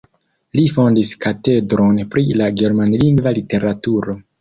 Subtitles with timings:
[0.59, 4.23] Li fondis katedron pri la germanlingva literaturo.